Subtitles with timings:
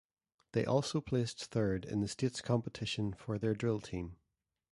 [0.53, 4.15] They also placed third in the States competition for their drill team.